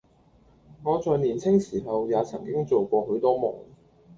[0.83, 3.53] 我在年青時候也曾經做過許多夢，